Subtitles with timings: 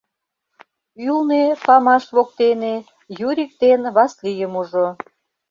[1.07, 2.75] Ӱлнӧ, памаш воктене,
[3.27, 4.87] Юрик ден Васлийым ужо.